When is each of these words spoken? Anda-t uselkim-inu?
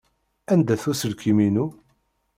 Anda-t 0.53 0.83
uselkim-inu? 0.91 1.65